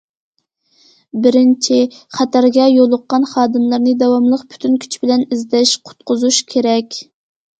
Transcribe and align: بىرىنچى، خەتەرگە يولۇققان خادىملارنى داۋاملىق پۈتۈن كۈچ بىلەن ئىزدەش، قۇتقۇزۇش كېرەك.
بىرىنچى، 1.25 1.75
خەتەرگە 2.19 2.63
يولۇققان 2.75 3.27
خادىملارنى 3.33 3.93
داۋاملىق 4.01 4.45
پۈتۈن 4.53 4.79
كۈچ 4.85 4.97
بىلەن 5.05 5.27
ئىزدەش، 5.37 5.75
قۇتقۇزۇش 5.91 6.41
كېرەك. 6.55 6.99